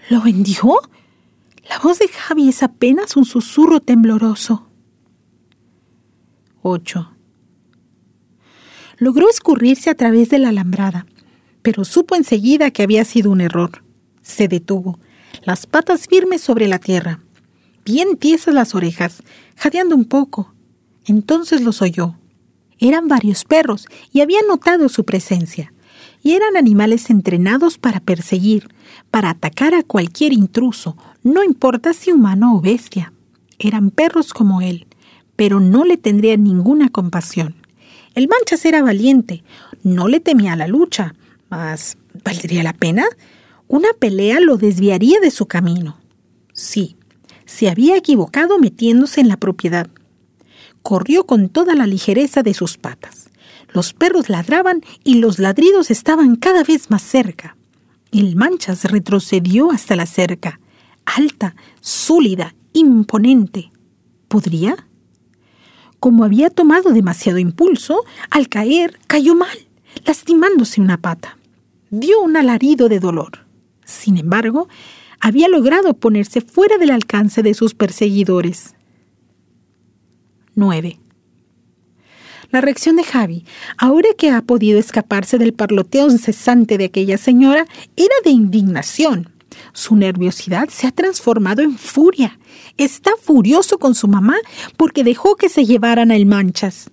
¿Lo 0.08 0.22
vendió? 0.22 0.80
La 1.68 1.78
voz 1.80 1.98
de 1.98 2.08
Javi 2.08 2.48
es 2.48 2.62
apenas 2.62 3.16
un 3.16 3.25
susurro 3.25 3.80
tembloroso. 3.80 4.68
8. 6.62 7.12
Logró 8.98 9.28
escurrirse 9.28 9.90
a 9.90 9.94
través 9.94 10.30
de 10.30 10.38
la 10.38 10.48
alambrada, 10.48 11.06
pero 11.62 11.84
supo 11.84 12.14
enseguida 12.14 12.70
que 12.70 12.82
había 12.82 13.04
sido 13.04 13.30
un 13.30 13.40
error. 13.40 13.84
Se 14.22 14.48
detuvo, 14.48 14.98
las 15.44 15.66
patas 15.66 16.06
firmes 16.08 16.40
sobre 16.40 16.66
la 16.66 16.78
tierra, 16.78 17.20
bien 17.84 18.16
tiesas 18.16 18.54
las 18.54 18.75
orejas, 18.75 19.22
jadeando 19.56 19.94
un 19.94 20.06
poco. 20.06 20.54
Entonces 21.04 21.60
los 21.60 21.82
oyó. 21.82 22.16
Eran 22.78 23.08
varios 23.08 23.44
perros 23.44 23.86
y 24.12 24.20
había 24.20 24.40
notado 24.48 24.88
su 24.88 25.04
presencia. 25.04 25.72
Y 26.26 26.33
eran 26.33 26.56
animales 26.56 27.09
entrenados 27.09 27.78
para 27.78 28.00
perseguir, 28.00 28.66
para 29.12 29.30
atacar 29.30 29.75
a 29.75 29.85
cualquier 29.85 30.33
intruso, 30.33 30.97
no 31.23 31.45
importa 31.45 31.92
si 31.92 32.11
humano 32.11 32.56
o 32.56 32.61
bestia. 32.61 33.12
Eran 33.61 33.92
perros 33.92 34.35
como 34.35 34.61
él, 34.61 34.88
pero 35.37 35.61
no 35.61 35.85
le 35.85 35.97
tendría 35.97 36.37
ninguna 36.37 36.88
compasión. 36.88 37.54
El 38.16 38.26
Manchas 38.26 38.64
era 38.64 38.83
valiente, 38.83 39.45
no 39.85 40.09
le 40.09 40.18
temía 40.18 40.56
la 40.56 40.66
lucha, 40.66 41.14
mas 41.49 41.97
¿valdría 42.25 42.64
la 42.64 42.73
pena? 42.73 43.04
Una 43.68 43.90
pelea 43.97 44.40
lo 44.40 44.56
desviaría 44.56 45.21
de 45.21 45.30
su 45.30 45.47
camino. 45.47 45.97
Sí, 46.52 46.97
se 47.45 47.71
había 47.71 47.97
equivocado 47.97 48.59
metiéndose 48.59 49.21
en 49.21 49.28
la 49.28 49.37
propiedad 49.37 49.87
corrió 50.87 51.26
con 51.26 51.49
toda 51.49 51.75
la 51.75 51.85
ligereza 51.85 52.45
de 52.45 52.54
sus 52.54 52.78
patas. 52.78 53.25
Los 53.76 53.92
perros 53.92 54.30
ladraban 54.30 54.80
y 55.04 55.16
los 55.16 55.38
ladridos 55.38 55.90
estaban 55.90 56.37
cada 56.37 56.64
vez 56.64 56.90
más 56.90 57.02
cerca. 57.02 57.59
El 58.11 58.35
Manchas 58.35 58.85
retrocedió 58.85 59.71
hasta 59.71 59.97
la 59.97 60.06
cerca, 60.06 60.61
alta, 61.04 61.54
sólida, 61.83 62.54
imponente. 62.73 63.71
¿Podría? 64.28 64.88
Como 66.00 66.25
había 66.25 66.49
tomado 66.49 66.95
demasiado 66.95 67.38
impulso, 67.38 68.00
al 68.30 68.49
caer 68.49 68.99
cayó 69.09 69.35
mal, 69.35 69.59
lastimándose 70.06 70.80
una 70.80 70.97
pata. 70.97 71.37
Dio 71.90 72.23
un 72.23 72.38
alarido 72.38 72.88
de 72.88 72.99
dolor. 72.99 73.45
Sin 73.85 74.16
embargo, 74.16 74.68
había 75.21 75.49
logrado 75.49 75.92
ponerse 75.92 76.40
fuera 76.40 76.78
del 76.78 76.92
alcance 76.92 77.42
de 77.42 77.52
sus 77.52 77.75
perseguidores. 77.75 78.75
9. 80.54 80.99
La 82.50 82.60
reacción 82.60 82.96
de 82.96 83.04
Javi, 83.04 83.44
ahora 83.76 84.08
que 84.16 84.30
ha 84.30 84.42
podido 84.42 84.78
escaparse 84.78 85.38
del 85.38 85.52
parloteo 85.52 86.08
incesante 86.08 86.78
de 86.78 86.86
aquella 86.86 87.18
señora, 87.18 87.66
era 87.96 88.14
de 88.24 88.30
indignación. 88.30 89.30
Su 89.72 89.96
nerviosidad 89.96 90.68
se 90.68 90.86
ha 90.86 90.92
transformado 90.92 91.62
en 91.62 91.76
furia. 91.76 92.38
Está 92.76 93.12
furioso 93.20 93.78
con 93.78 93.94
su 93.94 94.08
mamá 94.08 94.36
porque 94.76 95.04
dejó 95.04 95.36
que 95.36 95.48
se 95.48 95.64
llevaran 95.64 96.10
a 96.10 96.16
el 96.16 96.26
manchas. 96.26 96.90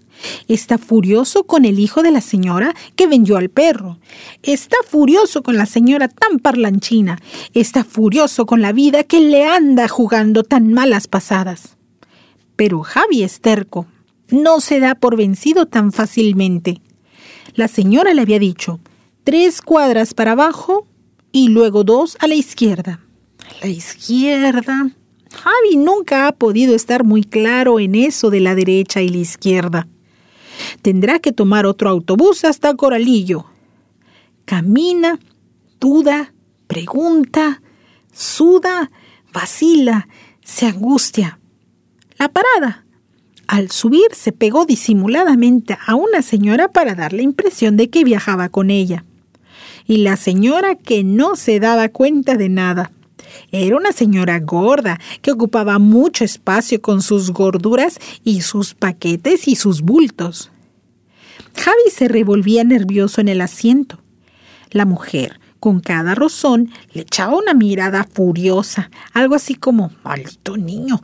Está 0.47 0.77
furioso 0.77 1.43
con 1.43 1.65
el 1.65 1.79
hijo 1.79 2.03
de 2.03 2.11
la 2.11 2.21
señora 2.21 2.73
que 2.95 3.07
vendió 3.07 3.37
al 3.37 3.49
perro. 3.49 3.99
Está 4.41 4.77
furioso 4.87 5.43
con 5.43 5.57
la 5.57 5.65
señora 5.65 6.07
tan 6.07 6.39
parlanchina. 6.39 7.19
Está 7.53 7.83
furioso 7.83 8.45
con 8.45 8.61
la 8.61 8.71
vida 8.71 9.03
que 9.03 9.19
le 9.19 9.45
anda 9.45 9.87
jugando 9.87 10.43
tan 10.43 10.71
malas 10.71 11.07
pasadas. 11.07 11.77
Pero 12.55 12.81
Javi 12.81 13.23
es 13.23 13.41
terco. 13.41 13.87
No 14.33 14.61
se 14.61 14.79
da 14.79 14.95
por 14.95 15.15
vencido 15.15 15.67
tan 15.67 15.91
fácilmente. 15.91 16.81
La 17.53 17.67
señora 17.67 18.15
le 18.15 18.23
había 18.23 18.39
dicho 18.39 18.79
tres 19.23 19.61
cuadras 19.61 20.15
para 20.15 20.31
abajo 20.31 20.87
y 21.31 21.49
luego 21.49 21.83
dos 21.83 22.17
a 22.19 22.25
la 22.25 22.33
izquierda. 22.33 22.99
La 23.61 23.67
izquierda. 23.67 24.89
Javi 25.31 25.77
nunca 25.77 26.27
ha 26.27 26.31
podido 26.31 26.73
estar 26.73 27.03
muy 27.03 27.23
claro 27.23 27.79
en 27.79 27.93
eso 27.93 28.31
de 28.31 28.39
la 28.39 28.55
derecha 28.55 29.03
y 29.03 29.09
la 29.09 29.17
izquierda. 29.17 29.87
Tendrá 30.81 31.19
que 31.19 31.31
tomar 31.31 31.67
otro 31.67 31.91
autobús 31.91 32.43
hasta 32.43 32.75
Coralillo. 32.75 33.45
Camina, 34.45 35.19
duda, 35.79 36.33
pregunta, 36.65 37.61
suda, 38.11 38.89
vacila, 39.31 40.07
se 40.43 40.65
angustia. 40.65 41.39
La 42.17 42.29
parada. 42.29 42.82
Al 43.53 43.69
subir 43.69 44.07
se 44.13 44.31
pegó 44.31 44.65
disimuladamente 44.65 45.77
a 45.85 45.93
una 45.93 46.23
señora 46.23 46.69
para 46.69 46.95
dar 46.95 47.13
la 47.13 47.21
impresión 47.21 47.77
de 47.77 47.91
que 47.91 48.03
viajaba 48.03 48.49
con 48.49 48.71
ella. 48.71 49.05
Y 49.85 49.97
la 49.97 50.17
señora 50.17 50.73
que 50.73 51.03
no 51.03 51.35
se 51.35 51.59
daba 51.59 51.89
cuenta 51.89 52.33
de 52.33 52.49
nada. 52.49 52.91
Era 53.51 53.77
una 53.77 53.91
señora 53.91 54.39
gorda 54.39 54.99
que 55.21 55.31
ocupaba 55.31 55.77
mucho 55.77 56.23
espacio 56.23 56.81
con 56.81 57.03
sus 57.03 57.29
gorduras 57.29 57.99
y 58.23 58.41
sus 58.41 58.73
paquetes 58.73 59.47
y 59.47 59.55
sus 59.55 59.83
bultos. 59.83 60.49
Javi 61.55 61.91
se 61.95 62.07
revolvía 62.07 62.63
nervioso 62.63 63.21
en 63.21 63.27
el 63.27 63.39
asiento. 63.39 64.01
La 64.71 64.85
mujer, 64.85 65.39
con 65.59 65.79
cada 65.79 66.15
rozón, 66.15 66.71
le 66.91 67.03
echaba 67.03 67.37
una 67.37 67.53
mirada 67.53 68.07
furiosa, 68.11 68.89
algo 69.13 69.35
así 69.35 69.53
como 69.53 69.91
maldito 70.03 70.57
niño, 70.57 71.03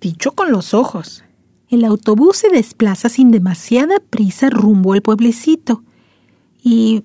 dicho 0.00 0.32
con 0.32 0.50
los 0.50 0.72
ojos. 0.72 1.24
El 1.70 1.84
autobús 1.84 2.38
se 2.38 2.50
desplaza 2.50 3.08
sin 3.08 3.30
demasiada 3.30 4.00
prisa 4.00 4.50
rumbo 4.50 4.92
al 4.92 5.02
pueblecito. 5.02 5.84
¿Y 6.60 7.04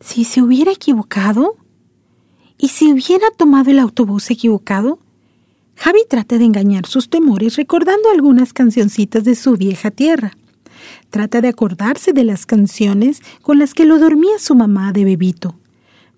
si 0.00 0.24
se 0.24 0.40
hubiera 0.40 0.72
equivocado? 0.72 1.56
¿Y 2.56 2.68
si 2.68 2.90
hubiera 2.90 3.30
tomado 3.30 3.70
el 3.70 3.78
autobús 3.78 4.30
equivocado? 4.30 5.00
Javi 5.76 6.00
trata 6.08 6.38
de 6.38 6.44
engañar 6.46 6.86
sus 6.86 7.10
temores 7.10 7.56
recordando 7.56 8.10
algunas 8.10 8.54
cancioncitas 8.54 9.24
de 9.24 9.34
su 9.34 9.56
vieja 9.56 9.90
tierra. 9.90 10.32
Trata 11.10 11.42
de 11.42 11.48
acordarse 11.48 12.14
de 12.14 12.24
las 12.24 12.46
canciones 12.46 13.20
con 13.42 13.58
las 13.58 13.74
que 13.74 13.84
lo 13.84 13.98
dormía 13.98 14.38
su 14.38 14.54
mamá 14.54 14.92
de 14.92 15.04
bebito, 15.04 15.58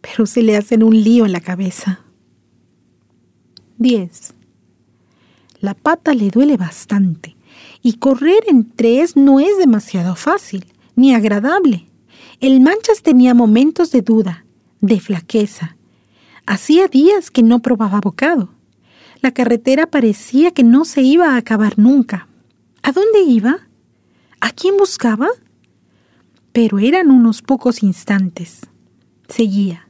pero 0.00 0.26
se 0.26 0.42
le 0.42 0.56
hacen 0.56 0.84
un 0.84 1.02
lío 1.02 1.26
en 1.26 1.32
la 1.32 1.40
cabeza. 1.40 2.00
10. 3.78 4.34
La 5.58 5.74
pata 5.74 6.14
le 6.14 6.30
duele 6.30 6.56
bastante, 6.56 7.31
y 7.82 7.94
correr 7.94 8.44
en 8.48 8.70
tres 8.70 9.16
no 9.16 9.40
es 9.40 9.58
demasiado 9.58 10.14
fácil, 10.16 10.66
ni 10.96 11.14
agradable. 11.14 11.86
El 12.40 12.60
Manchas 12.60 13.02
tenía 13.02 13.34
momentos 13.34 13.90
de 13.90 14.02
duda, 14.02 14.44
de 14.80 15.00
flaqueza, 15.00 15.76
Hacía 16.46 16.88
días 16.88 17.30
que 17.30 17.42
no 17.42 17.60
probaba 17.60 18.00
bocado. 18.00 18.52
La 19.20 19.32
carretera 19.32 19.86
parecía 19.86 20.50
que 20.50 20.64
no 20.64 20.84
se 20.84 21.02
iba 21.02 21.34
a 21.34 21.36
acabar 21.36 21.78
nunca. 21.78 22.26
¿A 22.82 22.90
dónde 22.90 23.20
iba? 23.20 23.68
¿A 24.40 24.50
quién 24.50 24.76
buscaba? 24.76 25.28
Pero 26.52 26.80
eran 26.80 27.12
unos 27.12 27.42
pocos 27.42 27.84
instantes. 27.84 28.60
Seguía. 29.28 29.88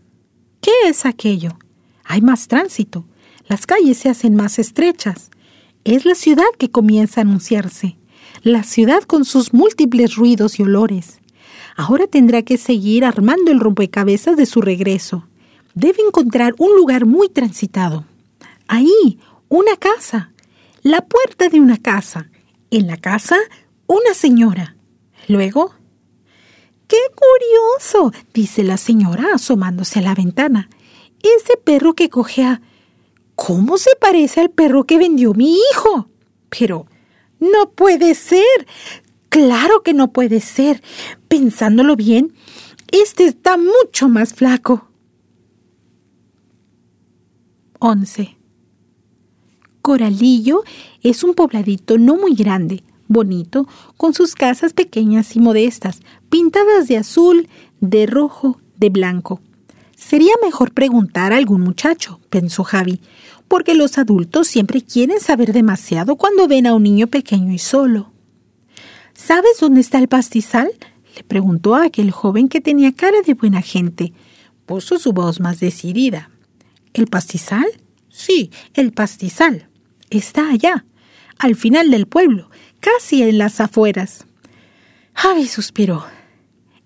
¿Qué 0.61 0.70
es 0.87 1.06
aquello? 1.06 1.58
Hay 2.04 2.20
más 2.20 2.49
tránsito. 2.49 3.06
Las 3.49 3.66
calles 3.66 3.96
se 3.96 4.11
hacen 4.11 4.37
más 4.37 4.58
estrechas. 4.58 5.30
Es 5.84 6.04
la 6.04 6.14
ciudad 6.14 6.44
que 6.58 6.70
comienza 6.70 7.20
a 7.20 7.24
anunciarse. 7.24 7.96
La 8.42 8.62
ciudad 8.62 9.02
con 9.02 9.24
sus 9.24 9.52
múltiples 9.52 10.16
ruidos 10.16 10.58
y 10.58 10.62
olores. 10.62 11.20
Ahora 11.76 12.06
tendrá 12.06 12.42
que 12.42 12.58
seguir 12.58 13.04
armando 13.04 13.50
el 13.50 13.60
rompecabezas 13.60 14.36
de 14.36 14.46
su 14.46 14.60
regreso 14.60 15.26
debe 15.74 16.02
encontrar 16.06 16.54
un 16.58 16.76
lugar 16.76 17.06
muy 17.06 17.28
transitado. 17.28 18.04
Ahí, 18.68 19.18
una 19.48 19.76
casa, 19.76 20.32
la 20.82 21.02
puerta 21.02 21.48
de 21.48 21.60
una 21.60 21.78
casa. 21.78 22.28
En 22.70 22.86
la 22.86 22.96
casa, 22.96 23.36
una 23.87 24.14
señora. 24.14 24.76
Luego, 25.28 25.74
¡Qué 26.88 26.98
curioso! 27.14 28.12
dice 28.35 28.64
la 28.64 28.76
señora 28.76 29.28
asomándose 29.35 30.00
a 30.00 30.02
la 30.02 30.14
ventana. 30.14 30.68
Ese 31.22 31.57
perro 31.57 31.94
que 31.94 32.11
cojea. 32.11 32.61
¿Cómo 33.44 33.76
se 33.76 33.90
parece 34.00 34.40
al 34.40 34.50
perro 34.50 34.85
que 34.85 34.98
vendió 34.98 35.35
mi 35.35 35.57
hijo? 35.57 36.09
Pero 36.48 36.87
no 37.40 37.70
puede 37.72 38.14
ser. 38.14 38.68
Claro 39.31 39.83
que 39.83 39.94
no 39.94 40.12
puede 40.12 40.38
ser. 40.38 40.81
Pensándolo 41.26 41.96
bien, 41.96 42.35
este 42.92 43.24
está 43.24 43.57
mucho 43.57 44.09
más 44.09 44.33
flaco. 44.33 44.88
11. 47.81 48.37
Coralillo 49.81 50.62
es 51.02 51.24
un 51.24 51.35
pobladito 51.35 51.98
no 51.98 52.14
muy 52.14 52.37
grande, 52.37 52.85
bonito, 53.09 53.66
con 53.96 54.14
sus 54.14 54.37
casas 54.37 54.72
pequeñas 54.72 55.35
y 55.35 55.40
modestas, 55.40 55.98
pintadas 56.31 56.87
de 56.87 56.98
azul, 56.98 57.48
de 57.81 58.07
rojo, 58.07 58.61
de 58.76 58.90
blanco. 58.90 59.40
Sería 59.96 60.35
mejor 60.42 60.72
preguntar 60.72 61.33
a 61.33 61.37
algún 61.37 61.61
muchacho, 61.61 62.20
pensó 62.28 62.64
Javi, 62.64 63.00
porque 63.52 63.74
los 63.74 63.98
adultos 63.98 64.48
siempre 64.48 64.80
quieren 64.80 65.20
saber 65.20 65.52
demasiado 65.52 66.16
cuando 66.16 66.48
ven 66.48 66.66
a 66.66 66.72
un 66.72 66.84
niño 66.84 67.08
pequeño 67.08 67.52
y 67.52 67.58
solo. 67.58 68.10
¿Sabes 69.12 69.58
dónde 69.60 69.82
está 69.82 69.98
el 69.98 70.08
pastizal? 70.08 70.70
le 71.14 71.22
preguntó 71.22 71.74
a 71.74 71.84
aquel 71.84 72.12
joven 72.12 72.48
que 72.48 72.62
tenía 72.62 72.94
cara 72.94 73.18
de 73.20 73.34
buena 73.34 73.60
gente. 73.60 74.14
Puso 74.64 74.98
su 74.98 75.12
voz 75.12 75.38
más 75.38 75.60
decidida. 75.60 76.30
¿El 76.94 77.08
pastizal? 77.08 77.66
Sí, 78.08 78.50
el 78.72 78.90
pastizal. 78.92 79.68
Está 80.08 80.48
allá, 80.48 80.86
al 81.36 81.54
final 81.54 81.90
del 81.90 82.06
pueblo, 82.06 82.48
casi 82.80 83.22
en 83.22 83.36
las 83.36 83.60
afueras. 83.60 84.24
Javi 85.12 85.46
suspiró. 85.46 86.06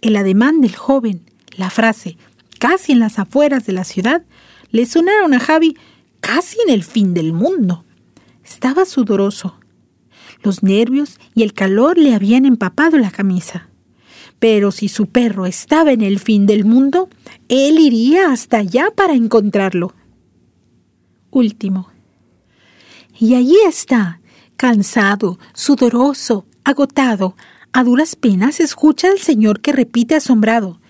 El 0.01 0.17
ademán 0.17 0.61
del 0.63 0.75
joven, 0.75 1.21
la 1.57 1.71
frase, 1.71 2.17
casi 2.59 2.91
en 2.91 2.99
las 2.99 3.21
afueras 3.21 3.67
de 3.67 3.73
la 3.73 3.85
ciudad, 3.85 4.25
le 4.73 4.85
sonaron 4.85 5.33
a 5.33 5.39
Javi 5.39 5.77
casi 6.27 6.59
en 6.67 6.75
el 6.75 6.83
fin 6.83 7.15
del 7.15 7.33
mundo. 7.33 7.85
Estaba 8.45 8.85
sudoroso. 8.85 9.61
Los 10.43 10.65
nervios 10.65 11.21
y 11.37 11.45
el 11.45 11.53
calor 11.53 11.99
le 11.99 12.15
habían 12.15 12.45
empapado 12.45 12.99
la 12.99 13.13
camisa. 13.13 13.69
Pero 14.41 14.73
si 14.73 14.89
su 14.89 15.07
perro 15.07 15.47
estaba 15.47 15.93
en 15.93 16.03
el 16.03 16.19
fin 16.19 16.45
del 16.47 16.65
mundo, 16.65 17.09
él 17.49 17.79
iría 17.79 18.33
hasta 18.33 18.59
allá 18.59 18.89
para 18.95 19.15
encontrarlo. 19.15 19.95
Último. 21.31 21.91
Y 23.19 23.35
allí 23.35 23.57
está, 23.65 24.21
cansado, 24.57 25.39
sudoroso, 25.55 26.47
agotado, 26.65 27.37
a 27.73 27.85
duras 27.85 28.17
penas 28.17 28.59
escucha 28.59 29.11
al 29.11 29.21
señor 29.21 29.61
que 29.61 29.73
repite 29.73 30.17
asombrado. 30.17 30.81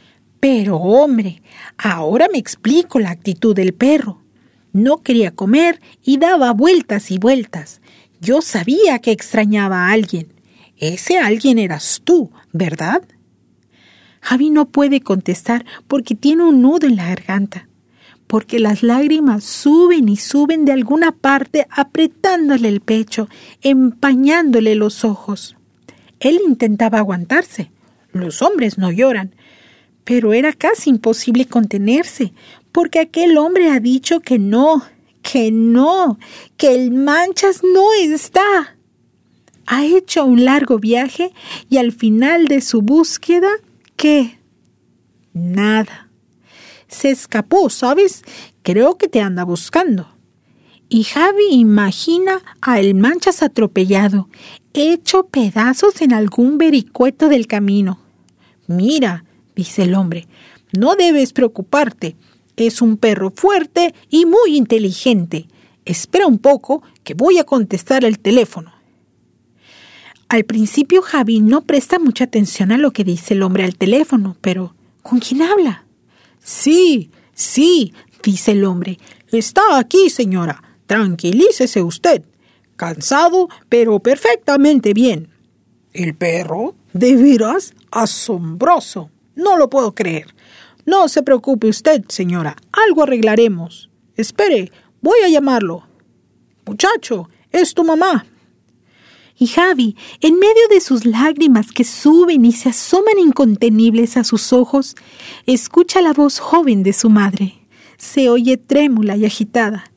Pero 0.40 0.76
hombre, 0.76 1.42
ahora 1.76 2.26
me 2.32 2.38
explico 2.38 2.98
la 2.98 3.10
actitud 3.10 3.54
del 3.54 3.74
perro. 3.74 4.25
No 4.76 5.02
quería 5.02 5.30
comer 5.30 5.80
y 6.04 6.18
daba 6.18 6.52
vueltas 6.52 7.10
y 7.10 7.16
vueltas. 7.16 7.80
Yo 8.20 8.42
sabía 8.42 8.98
que 8.98 9.10
extrañaba 9.10 9.86
a 9.86 9.92
alguien. 9.92 10.34
Ese 10.76 11.16
alguien 11.16 11.58
eras 11.58 12.02
tú, 12.04 12.30
¿verdad? 12.52 13.02
Javi 14.20 14.50
no 14.50 14.68
puede 14.68 15.00
contestar 15.00 15.64
porque 15.88 16.14
tiene 16.14 16.42
un 16.42 16.60
nudo 16.60 16.86
en 16.86 16.96
la 16.96 17.06
garganta, 17.06 17.68
porque 18.26 18.58
las 18.58 18.82
lágrimas 18.82 19.44
suben 19.44 20.10
y 20.10 20.18
suben 20.18 20.66
de 20.66 20.72
alguna 20.72 21.12
parte 21.12 21.66
apretándole 21.70 22.68
el 22.68 22.82
pecho, 22.82 23.30
empañándole 23.62 24.74
los 24.74 25.06
ojos. 25.06 25.56
Él 26.20 26.38
intentaba 26.46 26.98
aguantarse. 26.98 27.70
Los 28.12 28.42
hombres 28.42 28.76
no 28.76 28.92
lloran. 28.92 29.34
Pero 30.04 30.34
era 30.34 30.52
casi 30.52 30.90
imposible 30.90 31.46
contenerse, 31.46 32.34
porque 32.76 32.98
aquel 32.98 33.38
hombre 33.38 33.70
ha 33.70 33.80
dicho 33.80 34.20
que 34.20 34.38
no, 34.38 34.82
que 35.22 35.50
no, 35.50 36.18
que 36.58 36.74
el 36.74 36.90
Manchas 36.90 37.62
no 37.62 37.94
está. 37.94 38.76
Ha 39.64 39.86
hecho 39.86 40.26
un 40.26 40.44
largo 40.44 40.78
viaje 40.78 41.32
y 41.70 41.78
al 41.78 41.90
final 41.90 42.48
de 42.48 42.60
su 42.60 42.82
búsqueda 42.82 43.48
¿Qué? 43.96 44.38
Nada. 45.32 46.10
Se 46.86 47.08
escapó, 47.08 47.70
¿sabes? 47.70 48.22
Creo 48.62 48.98
que 48.98 49.08
te 49.08 49.22
anda 49.22 49.44
buscando. 49.44 50.14
Y 50.90 51.04
Javi 51.04 51.52
imagina 51.52 52.42
a 52.60 52.78
el 52.78 52.94
Manchas 52.94 53.42
atropellado, 53.42 54.28
hecho 54.74 55.28
pedazos 55.28 56.02
en 56.02 56.12
algún 56.12 56.58
vericueto 56.58 57.30
del 57.30 57.46
camino. 57.46 58.00
Mira, 58.66 59.24
dice 59.54 59.84
el 59.84 59.94
hombre, 59.94 60.28
no 60.72 60.94
debes 60.94 61.32
preocuparte. 61.32 62.16
Es 62.56 62.80
un 62.80 62.96
perro 62.96 63.30
fuerte 63.30 63.94
y 64.08 64.26
muy 64.26 64.56
inteligente. 64.56 65.46
Espera 65.84 66.26
un 66.26 66.38
poco, 66.38 66.82
que 67.04 67.14
voy 67.14 67.38
a 67.38 67.44
contestar 67.44 68.04
el 68.04 68.18
teléfono. 68.18 68.72
Al 70.28 70.44
principio 70.44 71.02
Javi 71.02 71.40
no 71.40 71.62
presta 71.62 71.98
mucha 71.98 72.24
atención 72.24 72.72
a 72.72 72.78
lo 72.78 72.90
que 72.92 73.04
dice 73.04 73.34
el 73.34 73.42
hombre 73.42 73.62
al 73.62 73.76
teléfono, 73.76 74.36
pero 74.40 74.74
¿con 75.02 75.20
quién 75.20 75.42
habla? 75.42 75.84
Sí, 76.42 77.10
sí, 77.32 77.92
dice 78.24 78.52
el 78.52 78.64
hombre. 78.64 78.98
Está 79.30 79.78
aquí, 79.78 80.10
señora. 80.10 80.62
Tranquilícese 80.86 81.82
usted. 81.82 82.22
Cansado, 82.74 83.48
pero 83.68 84.00
perfectamente 84.00 84.92
bien. 84.94 85.28
¿El 85.92 86.14
perro? 86.14 86.74
¿De 86.92 87.16
veras? 87.16 87.74
Asombroso. 87.90 89.10
No 89.34 89.56
lo 89.56 89.70
puedo 89.70 89.94
creer. 89.94 90.34
No 90.86 91.08
se 91.08 91.22
preocupe 91.22 91.68
usted, 91.68 92.04
señora. 92.08 92.56
Algo 92.70 93.02
arreglaremos. 93.02 93.90
Espere, 94.16 94.70
voy 95.02 95.18
a 95.24 95.28
llamarlo. 95.28 95.86
Muchacho, 96.64 97.28
es 97.50 97.74
tu 97.74 97.84
mamá. 97.84 98.24
Y 99.38 99.48
Javi, 99.48 99.96
en 100.20 100.38
medio 100.38 100.68
de 100.70 100.80
sus 100.80 101.04
lágrimas 101.04 101.72
que 101.72 101.84
suben 101.84 102.44
y 102.44 102.52
se 102.52 102.70
asoman 102.70 103.18
incontenibles 103.18 104.16
a 104.16 104.24
sus 104.24 104.52
ojos, 104.52 104.94
escucha 105.44 106.00
la 106.00 106.14
voz 106.14 106.38
joven 106.38 106.82
de 106.82 106.92
su 106.92 107.10
madre. 107.10 107.66
Se 107.98 108.30
oye 108.30 108.56
trémula 108.56 109.16
y 109.16 109.26
agitada. 109.26 109.90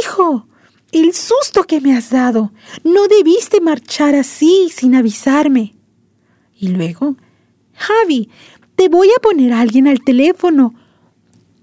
Hijo, 0.00 0.48
el 0.90 1.14
susto 1.14 1.64
que 1.64 1.80
me 1.80 1.96
has 1.96 2.10
dado. 2.10 2.52
No 2.82 3.06
debiste 3.08 3.60
marchar 3.60 4.14
así 4.14 4.70
sin 4.74 4.94
avisarme. 4.94 5.74
Y 6.58 6.68
luego, 6.68 7.16
Javi, 7.74 8.28
te 8.76 8.88
voy 8.88 9.08
a 9.08 9.20
poner 9.20 9.52
a 9.52 9.60
alguien 9.60 9.86
al 9.86 10.00
teléfono. 10.00 10.74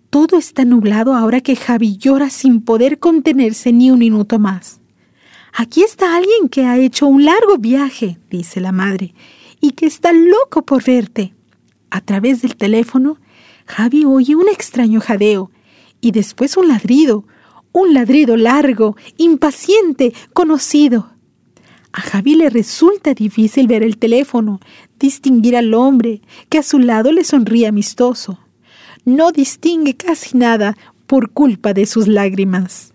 Todo 0.09 0.37
está 0.37 0.65
nublado 0.65 1.13
ahora 1.13 1.41
que 1.41 1.55
Javi 1.55 1.97
llora 1.97 2.29
sin 2.29 2.61
poder 2.61 2.99
contenerse 2.99 3.71
ni 3.73 3.91
un 3.91 3.99
minuto 3.99 4.39
más. 4.39 4.79
Aquí 5.53 5.81
está 5.81 6.15
alguien 6.15 6.49
que 6.49 6.65
ha 6.65 6.77
hecho 6.77 7.07
un 7.07 7.25
largo 7.25 7.57
viaje, 7.57 8.19
dice 8.29 8.59
la 8.61 8.71
madre, 8.71 9.13
y 9.59 9.71
que 9.71 9.85
está 9.85 10.13
loco 10.13 10.63
por 10.63 10.83
verte. 10.83 11.33
A 11.89 12.01
través 12.01 12.41
del 12.41 12.55
teléfono, 12.55 13.17
Javi 13.65 14.05
oye 14.05 14.35
un 14.35 14.47
extraño 14.47 15.01
jadeo 15.01 15.51
y 16.01 16.11
después 16.11 16.55
un 16.57 16.67
ladrido, 16.67 17.25
un 17.71 17.93
ladrido 17.93 18.37
largo, 18.37 18.95
impaciente, 19.17 20.13
conocido. 20.33 21.11
A 21.91 22.01
Javi 22.01 22.35
le 22.35 22.49
resulta 22.49 23.13
difícil 23.13 23.67
ver 23.67 23.83
el 23.83 23.97
teléfono, 23.97 24.59
distinguir 24.99 25.55
al 25.55 25.73
hombre 25.73 26.21
que 26.49 26.57
a 26.57 26.63
su 26.63 26.79
lado 26.79 27.11
le 27.11 27.23
sonríe 27.23 27.67
amistoso. 27.67 28.39
No 29.05 29.31
distingue 29.31 29.95
casi 29.95 30.37
nada 30.37 30.77
por 31.07 31.31
culpa 31.31 31.73
de 31.73 31.85
sus 31.85 32.07
lágrimas. 32.07 32.93